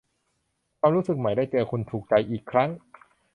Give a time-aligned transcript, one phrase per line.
[0.79, 2.69] ความรู้สึกใหม่ ได้เจอคนถูกใจอีกครั้ง